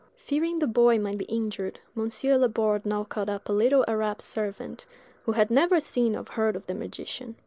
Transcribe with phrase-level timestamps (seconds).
[0.15, 4.87] Fearing the boy might be injured, Monsieur Laborde now called up a little Arab servant,
[5.25, 7.35] who had never seen or heard of the magician.